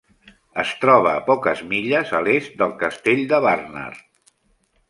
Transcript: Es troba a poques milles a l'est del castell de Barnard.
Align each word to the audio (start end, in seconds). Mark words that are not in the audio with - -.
Es 0.63 0.71
troba 0.85 1.11
a 1.17 1.21
poques 1.27 1.61
milles 1.73 2.15
a 2.21 2.23
l'est 2.29 2.57
del 2.63 2.75
castell 2.85 3.25
de 3.35 3.41
Barnard. 3.49 4.05